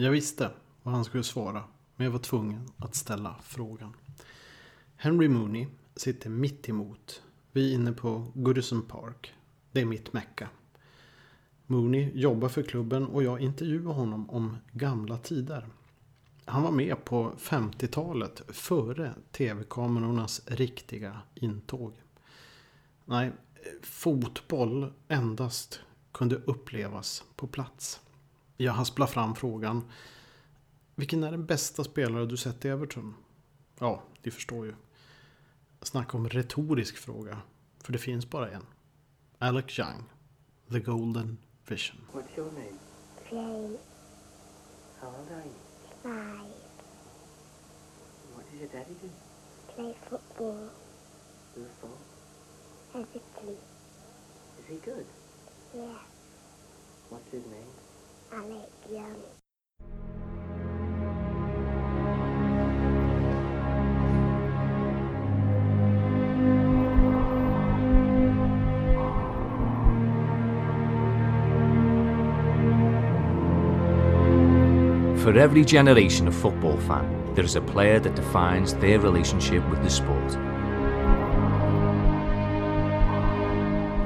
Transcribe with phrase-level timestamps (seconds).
[0.00, 0.50] Jag visste
[0.82, 1.64] vad han skulle svara,
[1.96, 3.96] men jag var tvungen att ställa frågan.
[4.96, 7.22] Henry Mooney sitter mitt emot.
[7.52, 9.34] Vi är inne på Goodison Park.
[9.72, 10.48] Det är mitt mecka.
[11.66, 15.66] Mooney jobbar för klubben och jag intervjuar honom om gamla tider.
[16.44, 21.92] Han var med på 50-talet före tv-kamerornas riktiga intåg.
[23.04, 23.32] Nej,
[23.82, 25.80] fotboll endast
[26.12, 28.00] kunde upplevas på plats.
[28.64, 29.84] Jag hasplar fram frågan.
[30.94, 33.14] Vilken är den bästa spelare du sett i Everton?
[33.78, 34.74] Ja, ni förstår ju.
[35.82, 37.38] Snacka om retorisk fråga.
[37.78, 38.66] För det finns bara en.
[39.38, 40.04] Alex Young.
[40.70, 41.38] The Golden
[41.68, 41.96] Vision.
[42.12, 42.78] What's your name?
[43.30, 43.76] Jane,
[45.00, 45.54] How old are you?
[46.02, 46.52] five,
[48.34, 49.08] What does your daddy do?
[49.74, 50.68] play football,
[51.54, 51.90] Who for?
[52.98, 53.56] Everton,
[54.58, 55.06] Is he good?
[55.74, 55.98] yeah,
[57.10, 57.72] What's his name?
[58.30, 58.36] For
[75.36, 79.90] every generation of football fan, there is a player that defines their relationship with the
[79.90, 80.36] sport.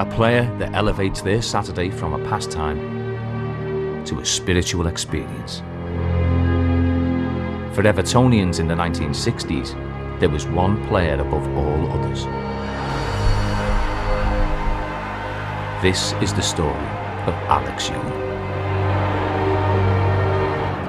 [0.01, 3.04] A player that elevates their Saturday from a pastime
[4.07, 5.59] to a spiritual experience.
[7.75, 12.25] For Evertonians in the 1960s, there was one player above all others.
[15.83, 16.87] This is the story
[17.27, 18.35] of Alex Young.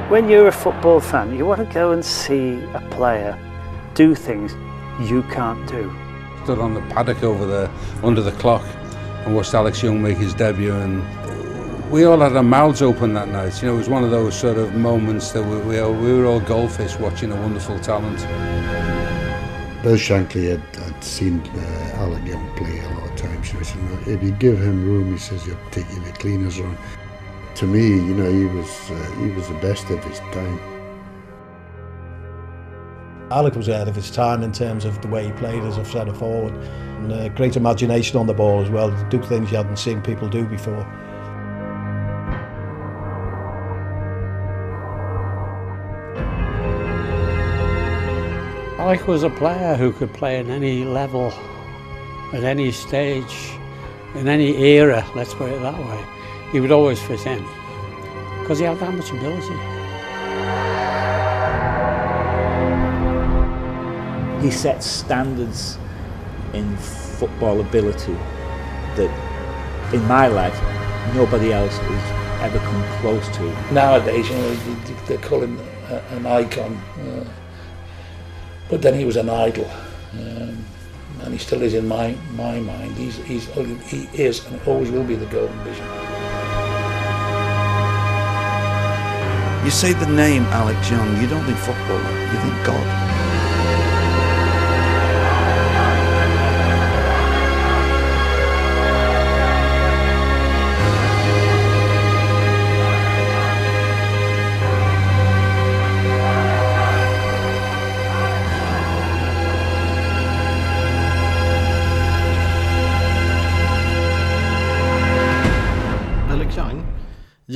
[0.09, 3.37] When you're a football fan, you want to go and see a player
[3.95, 4.53] do things
[5.09, 5.91] you can't do.
[6.43, 7.71] stood on the paddock over there
[8.03, 8.63] under the clock
[9.25, 11.01] and watched Alex Young make his debut and
[11.89, 13.61] we all had our mouths open that night.
[13.61, 16.25] You know, it was one of those sort of moments that we, we, we were
[16.25, 18.19] all goldfish watching a wonderful talent.
[19.83, 23.51] Bill Shankly had, had seen uh, Alec Young play a lot of times.
[23.51, 26.59] So he said, "Look, if you give him room, he says you're taking the cleaners
[26.59, 26.77] on.
[27.55, 30.59] To me, you know, he was uh, he was the best of his time.
[33.31, 35.85] Alec was ahead of his time in terms of the way he played as a
[35.85, 36.53] centre forward.
[36.53, 40.29] And, uh, great imagination on the ball as well, do things you hadn't seen people
[40.29, 40.85] do before.
[48.85, 51.33] Alec was a player who could play at any level,
[52.33, 53.49] at any stage,
[54.13, 56.05] in any era, let's put it that way.
[56.51, 57.43] He would always fit in
[58.41, 59.55] because he had that much ability.
[64.45, 65.79] he sets standards
[66.53, 68.13] in football ability
[68.97, 70.61] that, in my life,
[71.15, 73.73] nobody else has ever come close to.
[73.73, 75.59] nowadays, you know, they, they call him
[76.11, 76.75] an icon.
[76.99, 77.25] Uh,
[78.69, 79.69] but then he was an idol,
[80.13, 80.65] um,
[81.21, 82.95] and he still is in my my mind.
[82.97, 83.45] He's, he's
[83.89, 85.85] he is and always will be the golden vision.
[89.65, 93.34] You say the name Alex Young, you don't think footballer, you think God.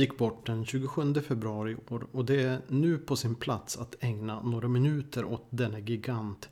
[0.00, 3.94] Gick bort den 27 februari i år och det är nu på sin plats att
[4.00, 6.48] ägna några minuter åt denna gigant.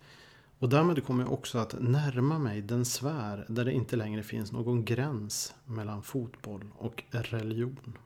[0.58, 4.52] Och därmed kommer jag också att närma mig den sfär där det inte längre finns
[4.52, 7.98] någon gräns mellan fotboll och religion.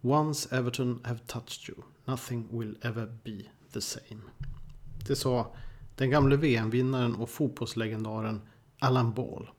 [0.00, 4.22] Once Everton have touched you, nothing will ever be the same.
[5.08, 5.54] Det sa
[5.96, 8.40] den gamle VM-vinnaren och fotbollslegendaren
[8.78, 9.50] Alan Ball.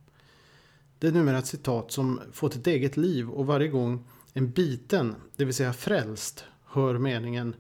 [1.00, 5.16] Det är numera ett citat som fått ett eget liv och varje gång en biten,
[5.35, 7.56] det vill säga frälst, hör meningen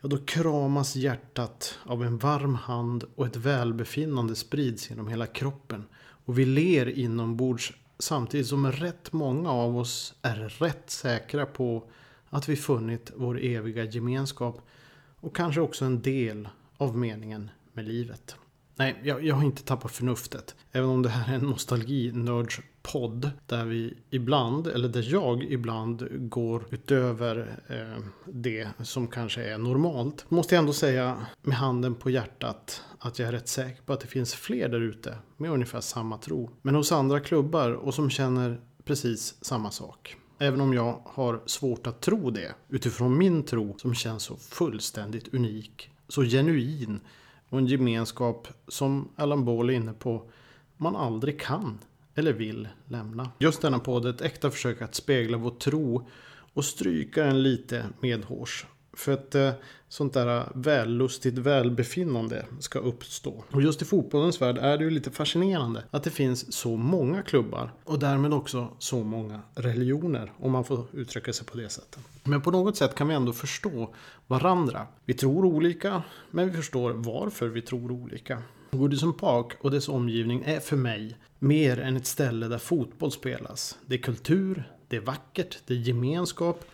[0.00, 5.84] ja, då kramas hjärtat av en varm hand och ett välbefinnande sprids genom hela kroppen.
[5.96, 11.90] Och vi ler inombords samtidigt som rätt många av oss är rätt säkra på
[12.28, 14.60] att vi funnit vår eviga gemenskap
[15.20, 18.36] och kanske också en del av meningen med livet.
[18.76, 20.54] Nej, jag, jag har inte tappat förnuftet.
[20.72, 26.64] Även om det här är en nostalginördspodd där vi ibland, eller där jag ibland går
[26.70, 30.24] utöver eh, det som kanske är normalt.
[30.28, 34.00] Måste jag ändå säga med handen på hjärtat att jag är rätt säker på att
[34.00, 36.50] det finns fler där ute med ungefär samma tro.
[36.62, 40.16] Men hos andra klubbar och som känner precis samma sak.
[40.38, 45.34] Även om jag har svårt att tro det utifrån min tro som känns så fullständigt
[45.34, 47.00] unik, så genuin
[47.48, 50.30] och en gemenskap som Alan Ball är inne på
[50.76, 51.78] man aldrig kan
[52.14, 53.30] eller vill lämna.
[53.38, 56.08] Just denna podd är ett äkta försök att spegla vår tro
[56.54, 58.66] och stryka den lite medhårs.
[58.92, 59.52] För att eh,
[59.94, 63.44] sånt där äh, vällustigt välbefinnande ska uppstå.
[63.50, 67.22] Och just i fotbollens värld är det ju lite fascinerande att det finns så många
[67.22, 71.98] klubbar och därmed också så många religioner om man får uttrycka sig på det sättet.
[72.24, 73.94] Men på något sätt kan vi ändå förstå
[74.26, 74.86] varandra.
[75.04, 78.42] Vi tror olika men vi förstår varför vi tror olika.
[78.70, 83.78] Goodison Park och dess omgivning är för mig mer än ett ställe där fotboll spelas.
[83.86, 86.64] Det är kultur, det är vackert, det är gemenskap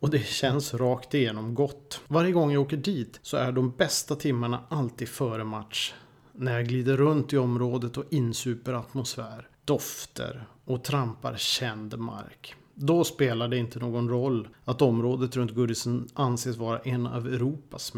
[0.00, 2.00] och det känns rakt igenom gott.
[2.08, 5.94] Varje gång jag åker dit så är de bästa timmarna alltid före match.
[6.32, 12.54] När jag glider runt i området och insuper atmosfär, dofter och trampar känd mark.
[12.74, 17.92] Då spelar det inte någon roll att området runt Goodison anses vara en av Europas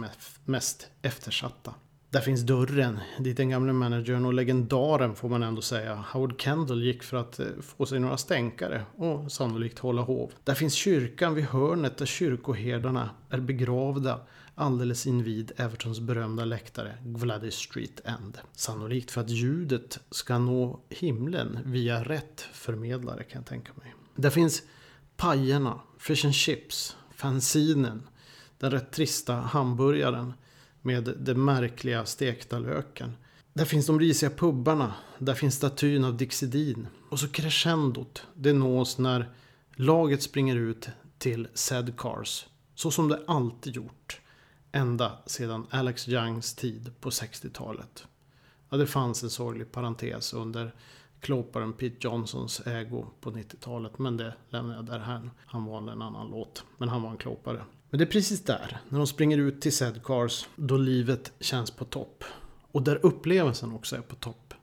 [0.45, 1.75] mest eftersatta.
[2.11, 6.83] Där finns dörren dit den gamle managern och legendaren får man ändå säga Howard Kendall
[6.83, 10.33] gick för att eh, få sig några stänkare och sannolikt hålla hov.
[10.45, 14.21] Där finns kyrkan vid hörnet där kyrkoherdarna är begravda
[14.55, 18.39] alldeles invid Evertons berömda läktare Gladys Street End.
[18.53, 23.95] Sannolikt för att ljudet ska nå himlen via rätt förmedlare kan jag tänka mig.
[24.17, 24.63] Där finns
[25.17, 28.03] pajerna, fish and chips, fanzinen,
[28.59, 30.33] den rätt trista hamburgaren
[30.83, 33.17] med den märkliga stekta löken.
[33.53, 34.95] Där finns de risiga pubbarna.
[35.19, 36.87] Där finns statyn av Dixie Dean.
[37.11, 38.27] Och så crescendot.
[38.35, 39.31] Det nås när
[39.77, 40.89] laget springer ut
[41.19, 42.47] till Sad Cars.
[42.75, 44.21] Så som det alltid gjort.
[44.73, 48.05] Ända sedan Alex Youngs tid på 60-talet.
[48.69, 50.75] Ja, det fanns en sorglig parentes under
[51.21, 53.99] klåparen Pete Johnsons ägo på 90-talet.
[53.99, 55.31] Men det lämnar jag därhän.
[55.47, 56.65] Han var en annan låt.
[56.79, 57.65] Men han var en klåpare.
[57.91, 61.85] Men det är precis där, när de springer ut till Sedcars, då livet känns på
[61.85, 62.25] topp.
[62.73, 64.55] Och där upplevelsen också är på topp.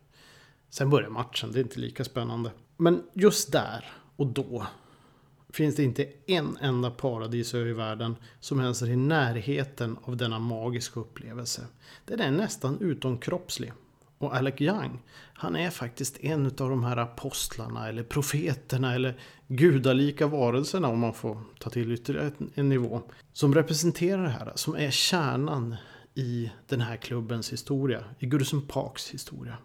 [0.69, 2.51] Sen börjar matchen, det är inte lika spännande.
[2.77, 3.85] Men just där
[4.15, 4.67] och då
[5.49, 10.39] finns det inte en enda paradisö i världen som ens är i närheten av denna
[10.39, 11.65] magiska upplevelse.
[12.05, 13.73] Den är nästan utomkroppslig.
[14.17, 14.99] Och Alec Young,
[15.33, 21.13] han är faktiskt en av de här apostlarna eller profeterna eller gudalika varelserna om man
[21.13, 23.01] får ta till ytterligare en nivå.
[23.33, 25.75] Som representerar det här, som är kärnan
[26.15, 29.57] i den här klubbens historia, i Goodison Parks historia.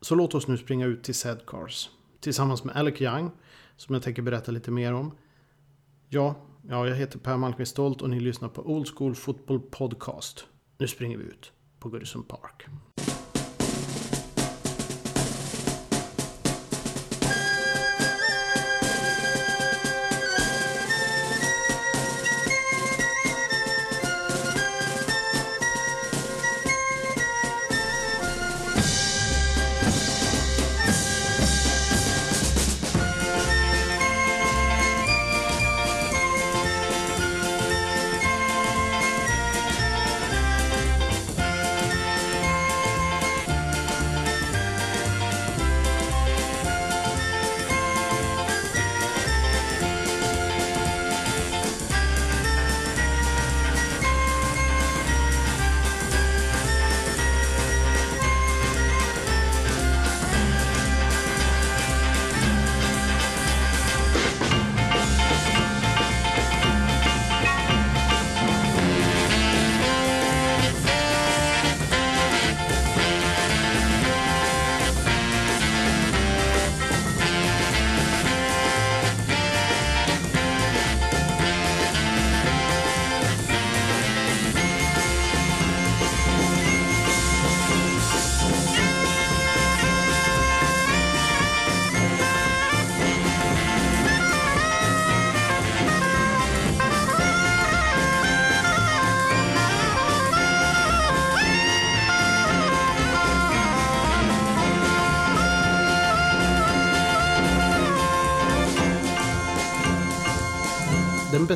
[0.00, 1.90] Så låt oss nu springa ut till Sedcars
[2.20, 3.30] tillsammans med Alec Young,
[3.76, 5.16] som jag tänker berätta lite mer om.
[6.08, 6.36] Ja,
[6.68, 10.46] ja jag heter Per Malmqvist Stolt och ni lyssnar på Old School Football Podcast.
[10.78, 12.66] Nu springer vi ut på Goodison Park.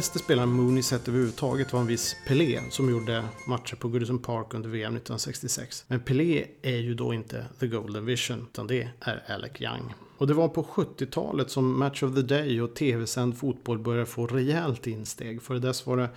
[0.02, 4.54] Bästa spelaren Mooney sett överhuvudtaget var en viss Pelé som gjorde matcher på Goodison Park
[4.54, 5.84] under VM 1966.
[5.88, 9.94] Men Pelé är ju då inte The Golden Vision utan det är Alec Young.
[10.18, 14.26] Och det var på 70-talet som Match of the Day och tv-sänd fotboll började få
[14.26, 15.42] rejält insteg.
[15.42, 16.08] För dess var det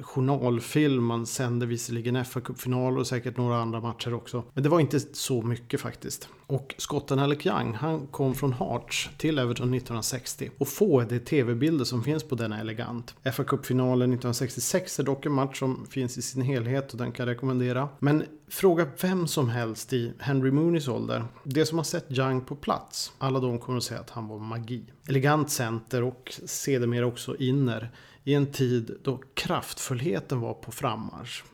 [0.00, 1.04] journalfilm.
[1.04, 4.44] Man sände visserligen FA-cupfinal och säkert några andra matcher också.
[4.54, 6.28] Men det var inte så mycket faktiskt.
[6.46, 10.50] Och skotten Alec Young, han kom från Hearts till Everton 1960.
[10.58, 13.14] Och få är de tv-bilder som finns på denna elegant.
[13.24, 17.34] FA-cupfinalen 1966 är dock en match som finns i sin helhet och den kan jag
[17.34, 17.88] rekommendera.
[17.98, 21.24] Men fråga vem som helst i Henry Mooneys ålder.
[21.44, 24.38] Det som har sett Young på plats, alla de kommer att säga att han var
[24.38, 24.84] magi.
[25.08, 27.90] Elegant center och sedermera också inner
[28.24, 31.44] i en tid då kraftfullheten var på frammarsch.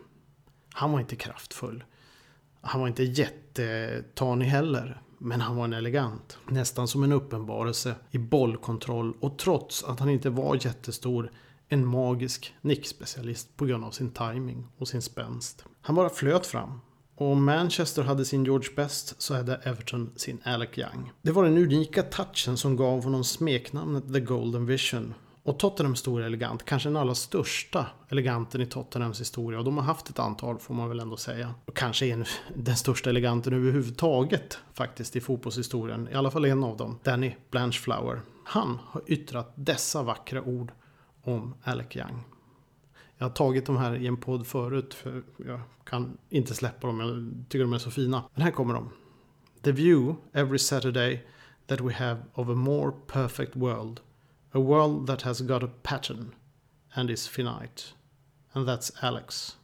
[0.74, 1.84] Han var inte kraftfull.
[2.60, 5.02] Han var inte jättetanig heller.
[5.18, 6.38] Men han var en elegant.
[6.48, 9.16] Nästan som en uppenbarelse i bollkontroll.
[9.20, 11.32] Och trots att han inte var jättestor.
[11.68, 15.64] En magisk nickspecialist på grund av sin timing och sin spänst.
[15.80, 16.80] Han bara flöt fram.
[17.14, 21.12] Och om Manchester hade sin George Best så hade Everton sin Alec Young.
[21.22, 25.14] Det var den unika touchen som gav honom smeknamnet The Golden Vision.
[25.48, 29.58] Och Tottenhams stor elegant, kanske den allra största eleganten i Tottenhams historia.
[29.58, 31.54] Och de har haft ett antal får man väl ändå säga.
[31.64, 32.24] Och kanske en,
[32.54, 36.08] den största eleganten överhuvudtaget faktiskt i fotbollshistorien.
[36.12, 38.20] I alla fall en av dem, Danny Blanchflower.
[38.44, 40.72] Han har yttrat dessa vackra ord
[41.22, 42.24] om Alec Young.
[43.18, 47.00] Jag har tagit de här i en podd förut för jag kan inte släppa dem.
[47.00, 48.22] Jag tycker de är så fina.
[48.34, 48.90] Men här kommer de.
[49.62, 51.26] The view every Saturday
[51.66, 54.00] that we have of a more perfect world
[54.52, 56.34] A world that has got a pattern
[56.94, 57.82] and is finite.
[58.52, 59.56] And that's Alex,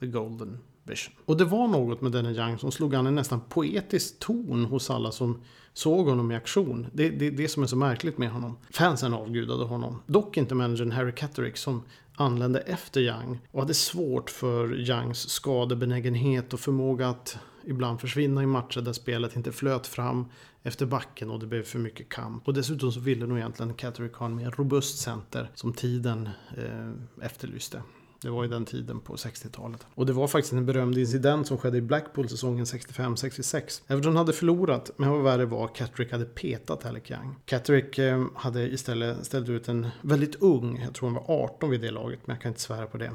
[0.00, 1.14] the golden vision.
[1.24, 4.90] Och det var något med denne Young som slog an en nästan poetisk ton hos
[4.90, 6.86] alla som såg honom i aktion.
[6.92, 8.58] Det är det, det, som är så märkligt med honom.
[8.70, 10.02] Fansen avgudade honom.
[10.06, 11.82] Dock inte managern Harry Catterick som
[12.14, 18.46] anlände efter Young och hade svårt för Youngs skadebenägenhet och förmåga att ibland försvinna i
[18.46, 20.26] matcher där spelet inte flöt fram
[20.62, 22.48] efter backen och det blev för mycket kamp.
[22.48, 27.24] Och dessutom så ville nog egentligen Catterick ha en mer robust center som tiden eh,
[27.24, 27.82] efterlyste.
[28.22, 29.86] Det var ju den tiden på 60-talet.
[29.94, 33.82] Och det var faktiskt en berömd incident som skedde i Blackpool säsongen 65-66.
[33.86, 37.34] Everton hade förlorat, men vad värre var, Catterick hade petat Alec Young.
[37.44, 41.80] Catterick eh, hade istället ställt ut en väldigt ung, jag tror han var 18 vid
[41.80, 43.12] det laget, men jag kan inte svära på det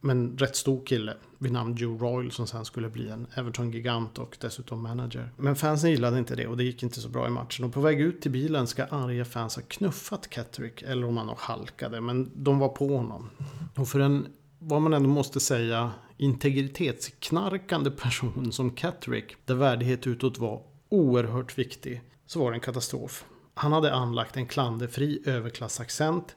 [0.00, 4.36] men rätt stor kille vid namn Joe Royal som sen skulle bli en Everton-gigant och
[4.40, 5.32] dessutom manager.
[5.36, 7.64] Men fansen gillade inte det och det gick inte så bra i matchen.
[7.64, 11.26] Och på väg ut till bilen ska arga fans ha knuffat Catterick, eller om han
[11.26, 13.30] nog halkade, men de var på honom.
[13.74, 14.26] Och för en,
[14.58, 22.02] vad man ändå måste säga, integritetsknarkande person som Catterick, där värdighet utåt var oerhört viktig,
[22.26, 23.24] så var det en katastrof.
[23.54, 26.36] Han hade anlagt en klanderfri överklassaccent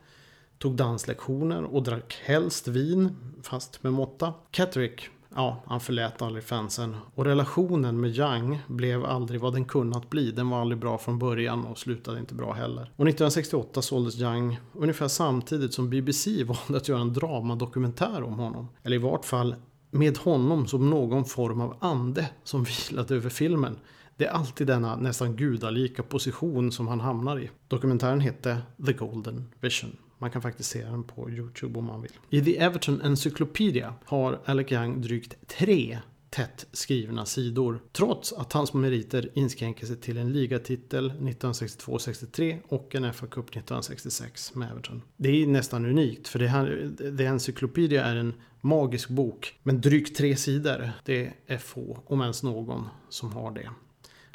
[0.63, 4.33] tog danslektioner och drack helst vin, fast med måtta.
[4.51, 6.95] Catterick, ja, han förlät aldrig fansen.
[7.15, 10.31] Och relationen med Young blev aldrig vad den kunnat bli.
[10.31, 12.81] Den var aldrig bra från början och slutade inte bra heller.
[12.81, 18.67] Och 1968 såldes Young ungefär samtidigt som BBC valde att göra en dramadokumentär om honom.
[18.83, 19.55] Eller i vart fall
[19.91, 23.77] med honom som någon form av ande som vilade över filmen.
[24.17, 27.49] Det är alltid denna nästan gudalika position som han hamnar i.
[27.67, 29.97] Dokumentären hette The Golden Vision.
[30.23, 32.11] Man kan faktiskt se den på YouTube om man vill.
[32.29, 35.99] I The Everton Encyclopedia har Alec Young drygt tre
[36.29, 37.79] tätt skrivna sidor.
[37.91, 44.55] Trots att hans meriter inskränker sig till en ligatitel 1962-63 och en FA Cup 1966
[44.55, 45.01] med Everton.
[45.17, 49.59] Det är nästan unikt för det här, The Encyclopedia är en magisk bok.
[49.63, 53.69] Men drygt tre sidor, det är få, om ens någon, som har det.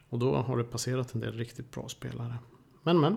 [0.09, 2.35] Och då har det passerat en del riktigt bra spelare.
[2.83, 3.17] Men men,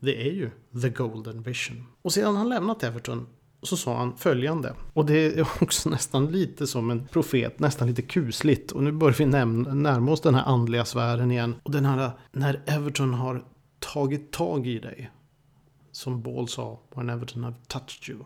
[0.00, 0.50] det är ju
[0.82, 1.86] The Golden Vision.
[2.02, 3.26] Och sedan han lämnat Everton
[3.62, 4.74] så sa han följande.
[4.92, 8.72] Och det är också nästan lite som en profet, nästan lite kusligt.
[8.72, 11.54] Och nu börjar vi närma oss den här andliga sfären igen.
[11.62, 13.44] Och den här, när Everton har
[13.78, 15.10] tagit tag i dig.
[15.92, 18.24] Som Ball sa, when Everton have touched you.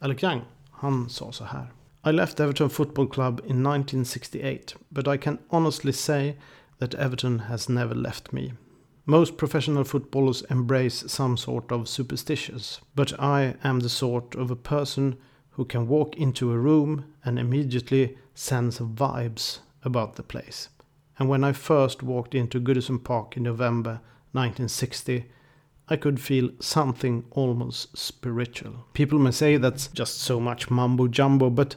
[0.00, 0.40] Eller Young,
[0.70, 1.72] han sa så här.
[2.06, 6.38] I left Everton Football Club in 1968, but I can honestly say
[6.78, 8.52] that Everton has never left me.
[9.06, 14.56] Most professional footballers embrace some sort of superstitions, but I am the sort of a
[14.56, 15.18] person
[15.50, 20.70] who can walk into a room and immediately sense vibes about the place.
[21.18, 24.00] And when I first walked into Goodison Park in November
[24.32, 25.26] 1960,
[25.88, 28.86] I could feel something almost spiritual.
[28.94, 31.76] People may say that's just so much mumbo jumbo, but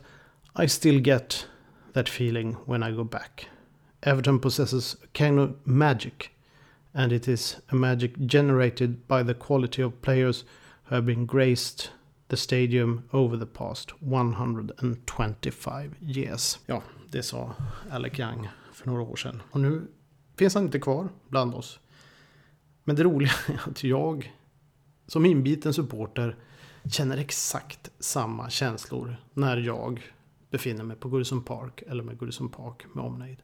[0.56, 1.46] I still get
[1.92, 3.50] that feeling when I go back.
[4.04, 6.32] Everton possesses a kind of magic
[6.98, 10.46] and it is a magic generated by the quality of players
[10.84, 11.92] who have been graced
[12.28, 16.60] the stadium over the past 125 years.
[16.66, 17.56] Ja, det sa
[17.92, 19.42] Alec Young för några år sedan.
[19.52, 19.88] Och nu
[20.36, 21.80] finns han inte kvar bland oss.
[22.84, 24.34] Men det roliga är att jag
[25.08, 26.36] som inbiten supporter
[26.92, 30.12] känner exakt samma känslor när jag
[30.50, 33.38] befinner mig på Goodison Park eller med Goodison Park med omnejd.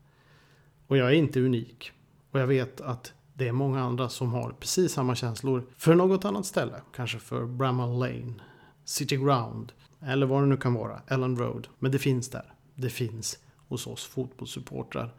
[0.88, 1.92] Och jag är inte unik.
[2.32, 6.26] Och jag vet att det är många andra som har precis samma känslor för något
[6.26, 6.82] annat ställe.
[6.96, 8.34] Kanske för Bramall Lane,
[8.86, 11.68] City Ground eller vad det nu kan vara, Ellen Road.
[11.80, 12.54] Men det finns där.
[12.76, 15.14] Det finns hos oss fotbollssupportrar.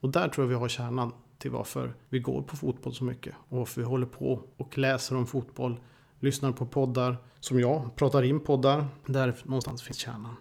[0.00, 3.34] Och där tror jag vi har kärnan till varför vi går på fotboll så mycket.
[3.48, 5.80] Och varför vi håller på och läser om fotboll,
[6.20, 8.86] lyssnar på poddar som jag, pratar in poddar.
[9.06, 10.36] Där någonstans finns kärnan.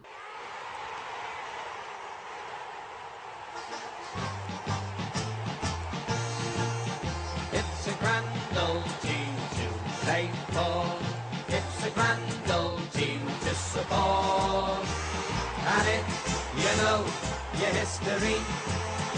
[17.83, 18.37] History,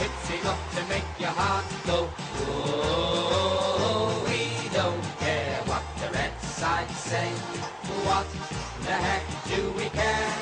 [0.03, 2.09] it's enough to make your heart go.
[2.47, 4.41] Oh, we
[4.73, 7.29] don't care what the red side say.
[8.07, 8.27] What
[8.85, 10.33] the heck do we care?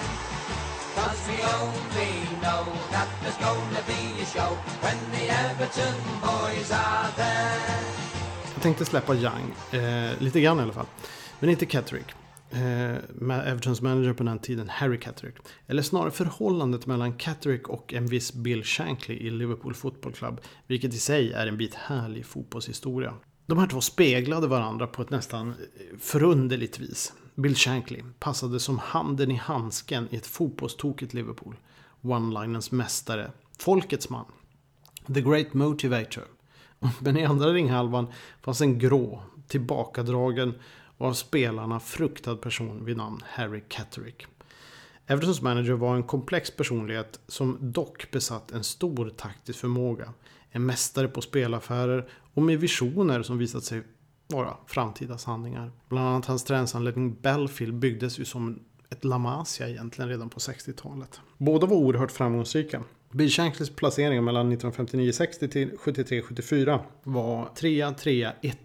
[0.96, 4.52] Cause we only know that there's gonna be a show
[4.84, 7.84] when the Everton boys are there.
[8.54, 10.86] Jag tänkte släppa Young, eh, lite grann i alla fall.
[11.40, 12.23] Men inte Catterick.
[12.54, 12.96] Eh,
[13.48, 15.36] Evertons manager på den tiden, Harry Catterick.
[15.68, 20.42] Eller snarare förhållandet mellan Catterick och en viss Bill Shankly i Liverpool Football Club.
[20.68, 23.14] Vilket i sig är en bit härlig fotbollshistoria.
[23.46, 25.56] De här två speglade varandra på ett nästan eh,
[26.00, 27.14] förunderligt vis.
[27.36, 31.56] Bill Shankly passade som handen i handsken i ett fotbollstokigt Liverpool.
[32.02, 34.26] One-linens mästare, folkets man.
[35.14, 36.24] The Great Motivator.
[37.00, 38.08] Men i andra ringhalvan
[38.42, 40.54] fanns en grå, tillbakadragen
[40.98, 44.26] och av spelarna fruktad person vid namn Harry Catterick.
[45.08, 50.14] Evertons manager var en komplex personlighet som dock besatt en stor taktisk förmåga.
[50.50, 53.84] En mästare på spelaffärer och med visioner som visat sig
[54.28, 55.72] vara framtida sanningar.
[55.90, 58.60] Bland annat hans träningsanläggning Belfield byggdes ju som
[58.90, 61.22] ett La Masia egentligen redan på 60-talet.
[61.38, 62.84] Båda var oerhört framgångsrika.
[63.14, 68.58] Bill Shanklys placeringar mellan 1959-60 till 73-74 var 3, 3, 1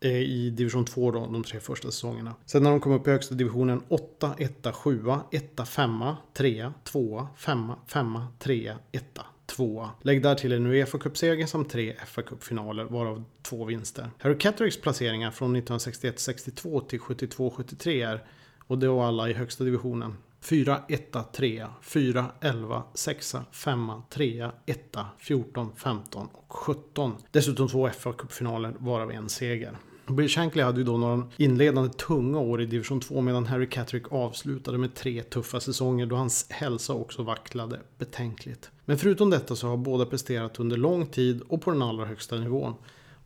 [0.00, 2.34] i division 2 då, de tre första säsongerna.
[2.44, 7.26] Sen när de kom upp i högsta divisionen 8, 1, 7, 1, 5, 3, 2,
[7.36, 9.88] 5, 5, 3, 1, 2.
[10.02, 14.10] Lägg där till en Uefa Cup-seger samt tre FA Cup-finaler varav två vinster.
[14.18, 18.24] Harry Kattericks placeringar från 1961-62 till 72-73 är,
[18.66, 20.16] och det var alla i högsta divisionen,
[20.48, 27.14] 4, 1, 3, 4, 11, 6, 5, 3, 1, 14, 15 och 17.
[27.30, 29.78] Dessutom två FA-cupfinaler varav en seger.
[30.06, 34.12] Bill Shankly hade ju då några inledande tunga år i division 2 medan Harry Catterick
[34.12, 38.70] avslutade med tre tuffa säsonger då hans hälsa också vacklade betänkligt.
[38.84, 42.36] Men förutom detta så har båda presterat under lång tid och på den allra högsta
[42.36, 42.74] nivån.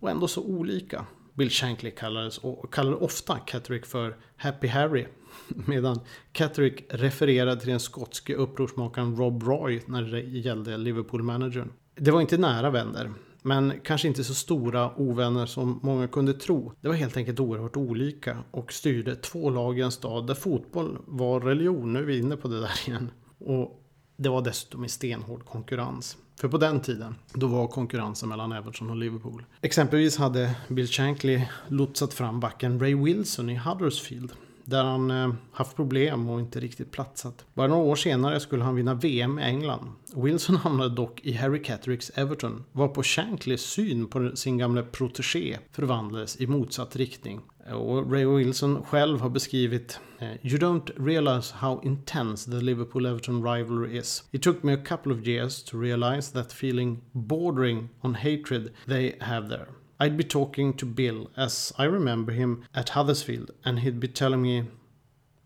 [0.00, 1.06] Och ändå så olika.
[1.34, 5.06] Bill Shankly kallades, och kallade ofta Catterick för Happy Harry.
[5.48, 6.00] Medan
[6.32, 11.72] Catterick refererade till den skotske upprorsmakaren Rob Roy när det gällde Liverpool-managern.
[11.94, 13.10] Det var inte nära vänner.
[13.42, 16.72] Men kanske inte så stora ovänner som många kunde tro.
[16.80, 20.98] Det var helt enkelt oerhört olika och styrde två lag i en stad där fotboll
[21.06, 21.92] var religion.
[21.92, 23.10] Nu är vi inne på det där igen.
[23.38, 23.82] Och
[24.16, 26.16] det var dessutom i stenhård konkurrens.
[26.40, 29.44] För på den tiden, då var konkurrensen mellan Everton och Liverpool.
[29.60, 34.32] Exempelvis hade Bill Shankly lotsat fram backen Ray Wilson i Huddersfield.
[34.70, 37.44] Där han eh, haft problem och inte riktigt platsat.
[37.54, 39.92] Bara några år senare skulle han vinna VM i England.
[40.14, 42.64] Wilson hamnade dock i Harry Cattericks Everton.
[42.72, 47.40] Varpå Shankleys syn på sin gamla protegé förvandlades i motsatt riktning.
[47.72, 53.98] Och Ray Wilson själv har beskrivit eh, You don't realize how intense the Liverpool-Everton rivalry
[53.98, 54.24] is.
[54.30, 59.16] It took me a couple of years to realize that feeling bordering on hatred they
[59.20, 59.66] have there.
[60.02, 64.40] I'd be talking to Bill as I remember him at Huddersfield and he'd be telling
[64.40, 64.64] me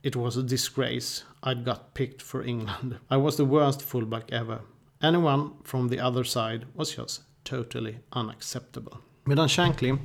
[0.05, 2.99] it was a disgrace I'd got picked for England.
[3.11, 4.61] I was the worst fullback ever.
[5.03, 9.01] Anyone from the other side was just totally unacceptable.
[9.27, 9.99] Medan Shankly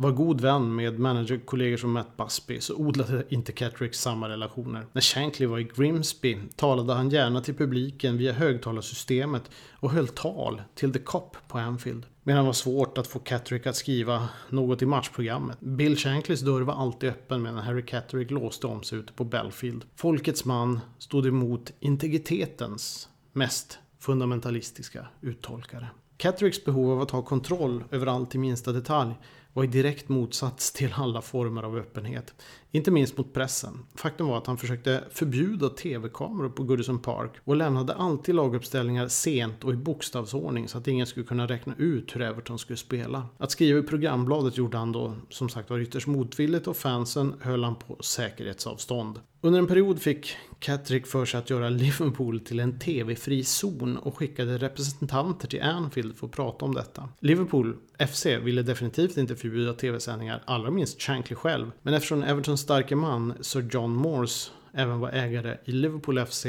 [0.00, 4.86] var god vän med managerkollegor som Matt Busby så odlade inte Catterick samma relationer.
[4.92, 10.62] När Shankly var i Grimsby talade han gärna till publiken via högtalarsystemet och höll tal
[10.74, 12.06] till The Cop på Anfield.
[12.22, 15.60] Medan det var svårt att få Catterick att skriva något i matchprogrammet.
[15.60, 19.84] Bill Shanklys dörr var alltid öppen medan Harry Catterick låste om sig ute på Belfield.
[19.96, 25.86] Folkets man stod emot integritetens mest fundamentalistiska uttolkare.
[26.16, 29.14] Cattericks behov av att ha kontroll över allt i minsta detalj
[29.52, 32.34] var i direkt motsats till alla former av öppenhet.
[32.72, 33.78] Inte minst mot pressen.
[33.94, 39.64] Faktum var att han försökte förbjuda tv-kameror på Goodison Park och lämnade alltid laguppställningar sent
[39.64, 43.26] och i bokstavsordning så att ingen skulle kunna räkna ut hur Everton skulle spela.
[43.38, 47.64] Att skriva i programbladet gjorde han då som sagt var ytterst motvilligt och fansen höll
[47.64, 49.20] han på säkerhetsavstånd.
[49.42, 54.16] Under en period fick Catrick för sig att göra Liverpool till en tv-fri zon och
[54.16, 57.08] skickade representanter till Anfield för att prata om detta.
[57.20, 57.76] Liverpool
[58.08, 61.70] FC ville definitivt inte förbjuda tv-sändningar, allra minst Shankly själv.
[61.82, 66.46] Men eftersom Everton starke man Sir John Morse även var ägare i Liverpool FC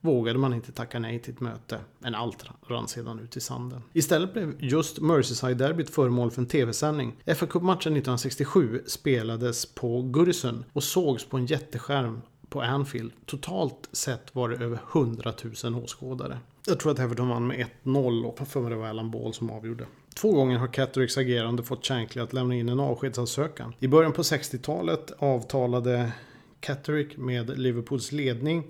[0.00, 3.82] vågade man inte tacka nej till ett möte, men allt rann sedan ut i sanden.
[3.92, 7.16] Istället blev just Merseyside-derbyt föremål för en tv-sändning.
[7.26, 13.12] fa Cup-matchen 1967 spelades på Goodison och sågs på en jätteskärm på Anfield.
[13.26, 15.32] Totalt sett var det över 100
[15.64, 16.38] 000 åskådare.
[16.66, 19.50] Jag tror att Everton vann med 1-0 och för mig det var Alan Ball som
[19.50, 19.86] avgjorde.
[20.14, 23.74] Två gånger har Cattericks agerande fått Shankly att lämna in en avskedsansökan.
[23.78, 26.12] I början på 60-talet avtalade
[26.60, 28.64] Catterick med Liverpools ledning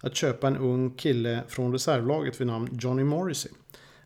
[0.00, 3.52] att köpa en ung kille från reservlaget vid namn Johnny Morrissey.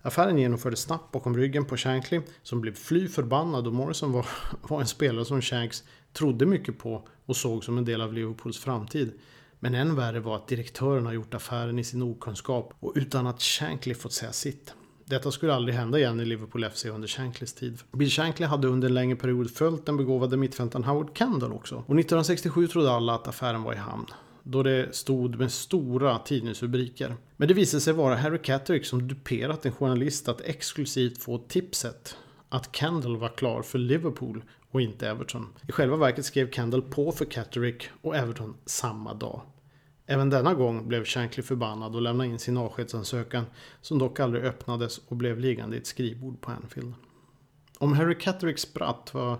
[0.03, 4.27] Affären genomfördes snabbt bakom ryggen på Shankly som blev fly förbannad och Morrison var,
[4.69, 8.59] var en spelare som Shanks trodde mycket på och såg som en del av Liverpools
[8.59, 9.13] framtid.
[9.59, 13.43] Men än värre var att direktören har gjort affären i sin okunskap och utan att
[13.43, 14.75] Shankly fått säga sitt.
[15.09, 17.79] Detta skulle aldrig hända igen i Liverpool FC under Shankleys tid.
[17.93, 21.75] Bill Shankly hade under en längre period följt den begåvade mittfältaren Howard Kendall också.
[21.75, 24.07] Och 1967 trodde alla att affären var i hamn
[24.49, 27.17] då det stod med stora tidningsrubriker.
[27.37, 32.17] Men det visade sig vara Harry Catterick som duperat en journalist att exklusivt få tipset
[32.49, 35.47] att Kendall var klar för Liverpool och inte Everton.
[35.69, 39.43] I själva verket skrev Kendall på för Catterick och Everton samma dag.
[40.07, 43.45] Även denna gång blev Shankly förbannad och lämnade in sin avskedsansökan
[43.81, 46.95] som dock aldrig öppnades och blev liggande i ett skrivbord på Anfield.
[47.79, 49.39] Om Harry Cattericks spratt var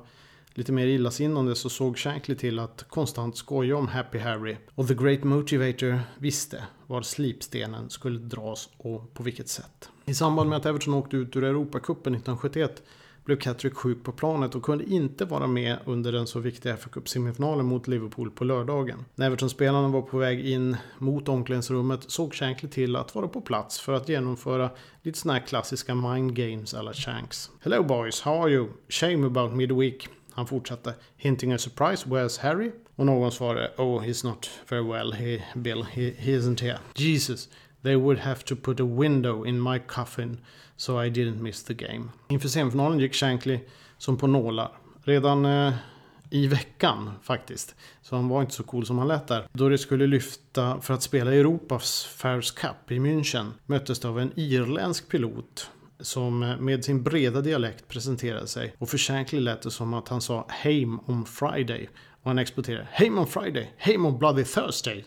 [0.55, 4.57] lite mer illasinnande så såg Shankly till att konstant skoja om Happy Harry.
[4.75, 9.91] Och The Great Motivator visste var slipstenen skulle dras och på vilket sätt.
[10.05, 12.83] I samband med att Everton åkte ut ur Europacupen 1971
[13.27, 16.91] blev Catrick sjuk på planet och kunde inte vara med under den så viktiga fa
[16.91, 19.05] Cup-semifinalen mot Liverpool på lördagen.
[19.15, 23.81] När Everton-spelarna var på väg in mot omklädningsrummet såg Shankly till att vara på plats
[23.81, 24.71] för att genomföra
[25.03, 27.51] lite sådana här klassiska mind games alla Shanks.
[27.61, 28.69] Hello boys, how are you?
[28.89, 30.09] Shame about midweek.
[30.31, 30.95] Han fortsatte.
[31.17, 32.73] Hinting a surprise, where's Harry?
[32.97, 33.73] Och någon svarade.
[33.77, 35.83] Oh, he's not very well, he, Bill.
[35.83, 36.79] He, he isn't here.
[36.95, 37.49] Jesus,
[37.87, 40.39] they would have to put a window in my coffin
[40.77, 42.11] so I didn't miss the game.
[42.29, 43.61] Inför semifinalen gick Shankly
[43.99, 44.73] som på nålar.
[45.05, 45.75] Redan eh,
[46.31, 47.75] i veckan faktiskt.
[48.03, 49.49] Så han var inte så cool som han lät där.
[49.53, 54.21] Då det skulle lyfta för att spela Europas Fairs Cup i München möttes det av
[54.21, 55.71] en irländsk pilot
[56.01, 58.75] som eh, med sin breda dialekt presenterade sig.
[58.79, 61.89] Och för Shankly lät det som att han sa Heim on Friday.
[62.23, 65.05] Och han exploderade Heim on Friday, Heim on Bloody Thursday.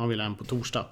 [0.00, 0.86] Han ville hem på torsdag.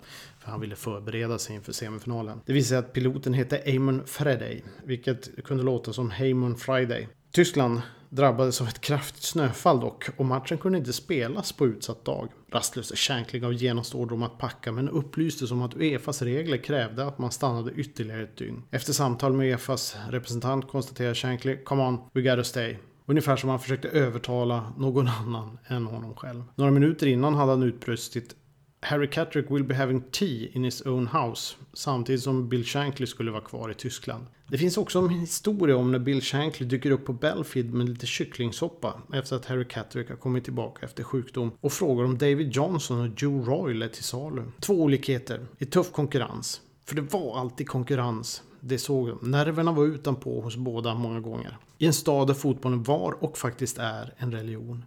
[0.48, 2.40] För han ville förbereda sig inför semifinalen.
[2.46, 4.64] Det visade sig att piloten hette Amon Friday.
[4.84, 7.08] Vilket kunde låta som Heim Friday.
[7.32, 7.80] Tyskland
[8.10, 12.28] drabbades av ett kraftigt snöfall dock och matchen kunde inte spelas på utsatt dag.
[12.52, 17.06] Rastlöse Shankly gav genast order om att packa men upplystes om att Uefas regler krävde
[17.06, 18.62] att man stannade ytterligare ett dygn.
[18.70, 22.76] Efter samtal med Uefas representant konstaterade Shankly “Come on, we gotta stay”.
[23.06, 26.42] Ungefär som han försökte övertala någon annan än honom själv.
[26.54, 28.34] Några minuter innan hade han utbrustit
[28.80, 31.56] Harry Catterick will be having tea in his own house.
[31.72, 34.26] Samtidigt som Bill Shankly skulle vara kvar i Tyskland.
[34.46, 38.06] Det finns också en historia om när Bill Shankly dyker upp på Belfield med lite
[38.06, 43.00] kycklingsoppa efter att Harry Catterick har kommit tillbaka efter sjukdom och frågar om David Johnson
[43.00, 44.42] och Joe Royle är till salu.
[44.60, 46.60] Två olikheter i tuff konkurrens.
[46.84, 48.42] För det var alltid konkurrens.
[48.60, 49.30] Det såg de.
[49.30, 51.58] Nerverna var utanpå hos båda många gånger.
[51.78, 54.84] I en stad där fotbollen var och faktiskt är en religion.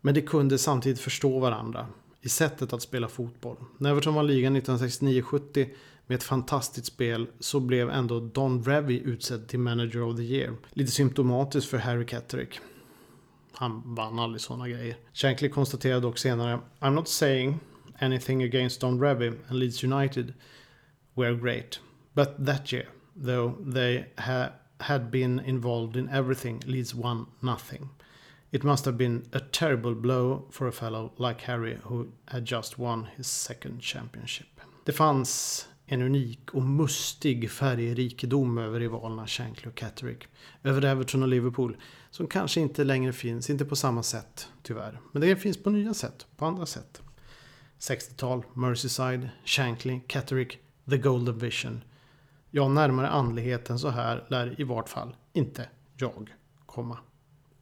[0.00, 1.86] Men de kunde samtidigt förstå varandra
[2.22, 3.56] i sättet att spela fotboll.
[3.78, 5.68] När Everton vann ligan 1969-70
[6.06, 10.56] med ett fantastiskt spel så blev ändå Don Revy utsedd till Manager of the Year.
[10.70, 12.60] Lite symptomatiskt för Harry Catterick.
[13.52, 14.96] Han vann aldrig sådana grejer.
[15.12, 17.60] Shankly konstaterade dock senare I'm not saying
[17.98, 20.32] anything against Don Revy and Leeds United
[21.14, 21.80] were great.
[22.14, 22.86] But that year,
[23.24, 27.88] though they ha had been involved in everything, Leeds won nothing.
[28.54, 32.78] It must have been a terrible blow for a fellow like Harry who had just
[32.78, 34.60] won his second championship.
[34.84, 40.28] Det fanns en unik och mustig färgrikedom över rivalerna Shankly och Catterick.
[40.62, 41.76] Över Everton och Liverpool.
[42.10, 45.00] Som kanske inte längre finns, inte på samma sätt tyvärr.
[45.12, 47.02] Men det finns på nya sätt, på andra sätt.
[47.78, 50.58] 60-tal, Merseyside, Shankly, Catterick,
[50.90, 51.84] The Golden Vision.
[52.50, 56.34] Ja, närmare andligheten så här lär i vart fall inte jag
[56.66, 56.98] komma.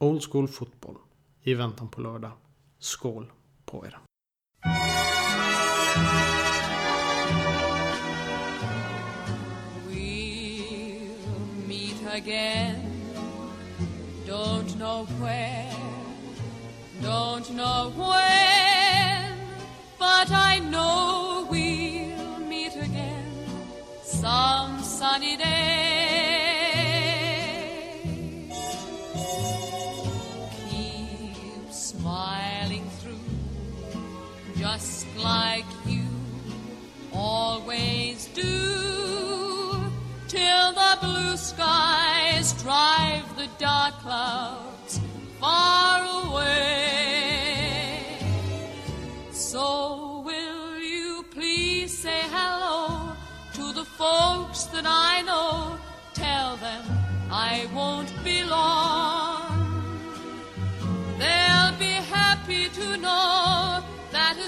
[0.01, 0.95] Old School Fotboll
[1.43, 2.31] i väntan på lördag.
[2.79, 3.31] Skål
[3.65, 3.99] på er!
[9.89, 12.75] We'll meet again.
[14.27, 15.75] Don't know where,
[17.01, 19.37] don't know when,
[19.99, 23.45] but I know we'll meet again
[24.03, 25.80] some sunny day.
[35.23, 36.03] Like you
[37.13, 39.91] always do
[40.27, 44.99] till the blue skies drive the dark clouds
[45.39, 48.17] far away.
[49.31, 53.13] So will you please say hello
[53.53, 55.77] to the folks that I know?
[56.13, 56.83] Tell them
[57.29, 59.61] I won't be long.
[61.19, 63.40] They'll be happy to know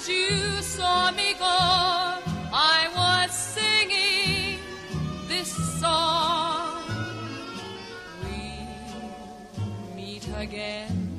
[0.07, 4.59] you saw me go, I was singing
[5.27, 6.83] this song.
[8.23, 11.09] We meet again,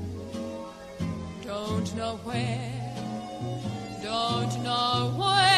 [1.42, 2.73] don't know where,
[4.03, 5.54] don't know where.